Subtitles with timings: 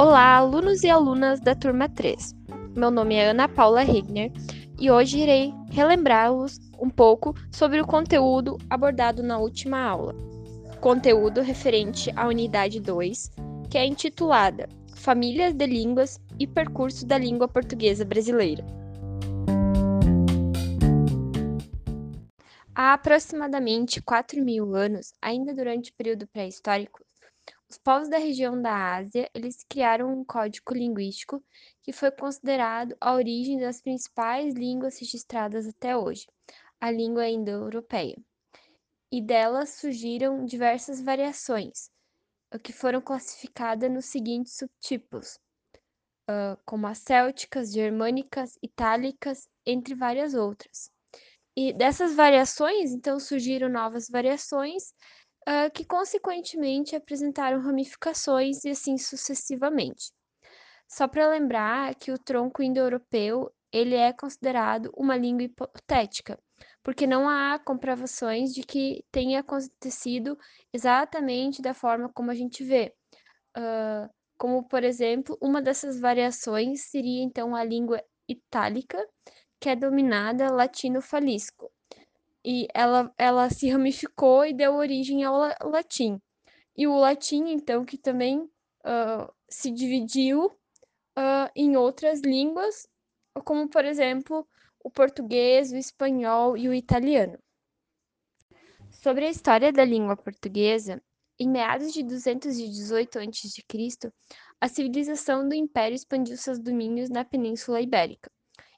[0.00, 2.32] Olá, alunos e alunas da turma 3.
[2.76, 4.30] Meu nome é Ana Paula Regner
[4.78, 10.14] e hoje irei relembrar-los um pouco sobre o conteúdo abordado na última aula.
[10.80, 13.32] Conteúdo referente à unidade 2,
[13.68, 18.64] que é intitulada Famílias de Línguas e Percurso da Língua Portuguesa Brasileira.
[22.72, 27.00] Há aproximadamente 4 mil anos, ainda durante o período pré-histórico,
[27.70, 31.44] os povos da região da Ásia, eles criaram um código linguístico
[31.82, 36.26] que foi considerado a origem das principais línguas registradas até hoje,
[36.80, 38.16] a língua indo-europeia.
[39.12, 41.90] E delas surgiram diversas variações,
[42.62, 45.38] que foram classificadas nos seguintes subtipos,
[46.64, 50.90] como as célticas, germânicas, itálicas, entre várias outras.
[51.56, 54.92] E dessas variações, então, surgiram novas variações
[55.48, 60.12] uh, que consequentemente apresentaram ramificações e assim sucessivamente.
[60.86, 66.38] Só para lembrar que o tronco indo-europeu ele é considerado uma língua hipotética,
[66.82, 70.38] porque não há comprovações de que tenha acontecido
[70.72, 72.94] exatamente da forma como a gente vê.
[73.56, 79.04] Uh, como, por exemplo, uma dessas variações seria então a língua itálica,
[79.60, 81.67] que é dominada latino-falisco,
[82.44, 85.36] e ela, ela se ramificou e deu origem ao
[85.68, 86.20] latim.
[86.76, 92.88] E o latim, então, que também uh, se dividiu uh, em outras línguas,
[93.44, 94.46] como, por exemplo,
[94.82, 97.38] o português, o espanhol e o italiano.
[98.90, 101.02] Sobre a história da língua portuguesa,
[101.38, 104.12] em meados de 218 a.C.,
[104.60, 108.30] a civilização do Império expandiu seus domínios na Península Ibérica,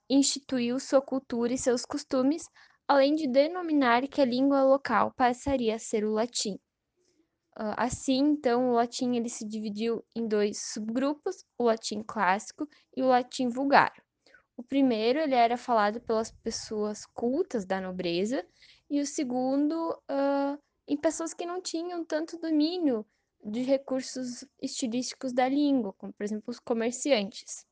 [0.08, 2.44] instituiu sua cultura e seus costumes,
[2.90, 6.54] além de denominar que a língua local passaria a ser o latim.
[7.56, 13.00] Uh, assim, então, o latim ele se dividiu em dois subgrupos, o latim clássico e
[13.00, 13.92] o latim vulgar.
[14.56, 18.44] O primeiro ele era falado pelas pessoas cultas da nobreza
[18.90, 23.06] e o segundo uh, em pessoas que não tinham tanto domínio
[23.44, 27.64] de recursos estilísticos da língua, como por exemplo os comerciantes.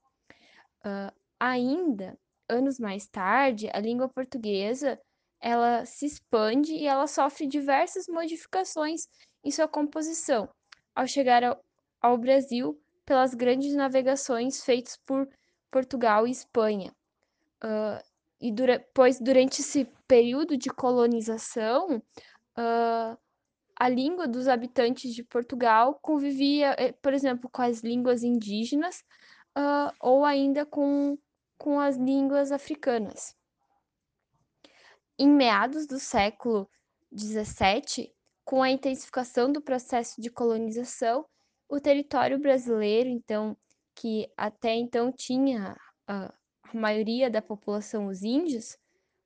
[0.87, 2.17] Uh, ainda,
[2.49, 4.97] anos mais tarde, a língua portuguesa
[5.41, 9.09] ela se expande e ela sofre diversas modificações
[9.45, 10.49] em sua composição,
[10.95, 11.65] ao chegar ao,
[12.01, 15.29] ao Brasil pelas grandes navegações feitas por
[15.71, 16.93] Portugal e Espanha.
[17.63, 18.03] Uh,
[18.41, 23.19] e dura, pois durante esse período de colonização, uh,
[23.77, 29.05] a língua dos habitantes de Portugal convivia, eh, por exemplo, com as línguas indígenas
[29.57, 31.17] uh, ou ainda com,
[31.57, 33.37] com as línguas africanas.
[35.21, 36.71] Em meados do século
[37.13, 38.15] XVII,
[38.45, 41.27] com a intensificação do processo de colonização,
[41.69, 43.57] o território brasileiro, então,
[43.97, 45.77] que até então tinha
[46.07, 48.79] a, a maioria da população os índios,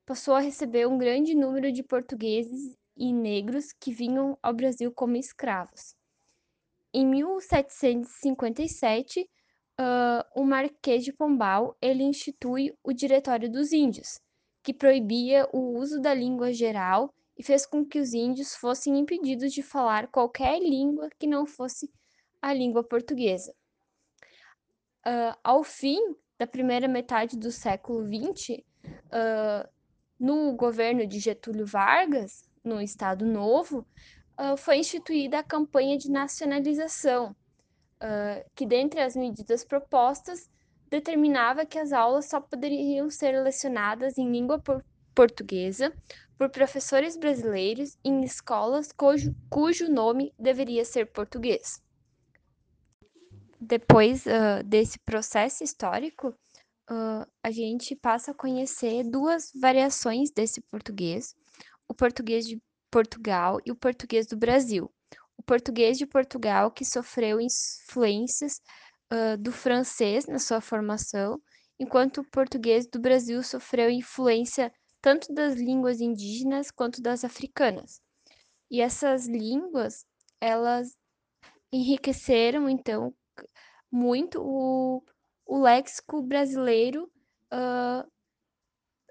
[0.06, 5.16] passou a receber um grande número de portugueses e negros que vinham ao Brasil como
[5.16, 5.94] escravos.
[6.94, 9.28] Em 1757,
[9.78, 14.19] uh, o Marquês de Pombal ele institui o Diretório dos Índios,
[14.62, 19.52] que proibia o uso da língua geral e fez com que os índios fossem impedidos
[19.52, 21.90] de falar qualquer língua que não fosse
[22.40, 23.54] a língua portuguesa.
[25.04, 25.98] Uh, ao fim
[26.38, 29.68] da primeira metade do século XX, uh,
[30.18, 33.86] no governo de Getúlio Vargas, no Estado Novo,
[34.38, 37.34] uh, foi instituída a campanha de nacionalização,
[38.56, 40.50] que, dentre as medidas propostas,
[40.92, 45.91] determinava que as aulas só poderiam ser lecionadas em língua por portuguesa
[46.36, 51.82] por professores brasileiros em escolas cujo, cujo nome deveria ser português.
[53.58, 56.28] Depois uh, desse processo histórico,
[56.91, 61.34] uh, a gente passa a conhecer duas variações desse português:
[61.88, 62.60] o português de
[62.91, 64.92] Portugal e o português do Brasil.
[65.38, 68.61] O português de Portugal, que sofreu influências
[69.12, 71.41] uh, do francês na sua formação,
[71.79, 78.00] enquanto o português do Brasil sofreu influência tanto das línguas indígenas quanto das africanas.
[78.70, 80.06] E essas línguas,
[80.41, 80.97] elas
[81.73, 83.14] enriqueceram, então,
[83.91, 85.03] muito o,
[85.44, 87.11] o léxico brasileiro
[87.53, 88.11] uh,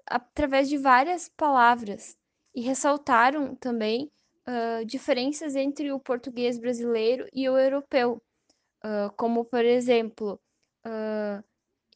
[0.06, 2.16] através de várias palavras
[2.54, 4.10] e ressaltaram também
[4.48, 8.20] uh, diferenças entre o português brasileiro e o europeu,
[8.84, 10.40] uh, como por exemplo,
[10.86, 11.42] uh,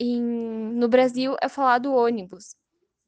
[0.01, 2.57] em, no Brasil é falado ônibus,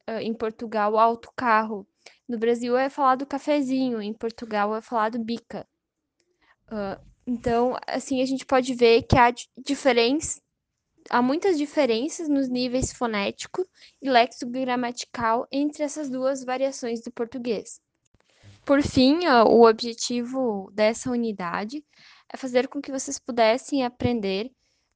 [0.08, 1.86] uh, em Portugal autocarro,
[2.28, 5.66] no Brasil é falado cafezinho, em Portugal é falado bica.
[7.26, 9.32] Então, assim, a gente pode ver que há
[9.64, 10.40] diferenças,
[11.08, 13.66] há muitas diferenças nos níveis fonético
[14.02, 17.80] e lexicogramatical entre essas duas variações do português.
[18.64, 21.82] Por fim, o objetivo dessa unidade
[22.32, 24.50] é fazer com que vocês pudessem aprender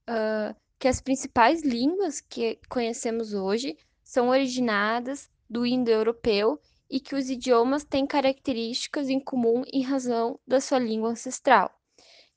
[0.09, 7.31] uh, que as principais línguas que conhecemos hoje são originadas do indo-europeu e que os
[7.31, 11.71] idiomas têm características em comum em razão da sua língua ancestral,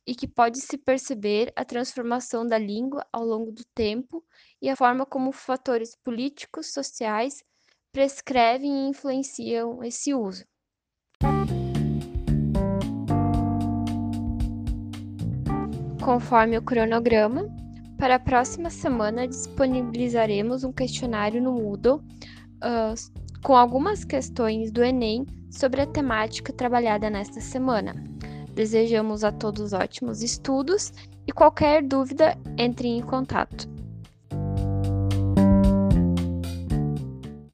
[0.07, 4.23] e que pode-se perceber a transformação da língua ao longo do tempo
[4.61, 7.43] e a forma como fatores políticos, sociais
[7.91, 10.45] prescrevem e influenciam esse uso.
[16.05, 17.49] Conforme o cronograma,
[17.97, 25.25] para a próxima semana disponibilizaremos um questionário no Moodle uh, com algumas questões do Enem
[25.49, 27.95] sobre a temática trabalhada nesta semana.
[28.53, 30.93] Desejamos a todos ótimos estudos
[31.25, 33.67] e qualquer dúvida, entre em contato.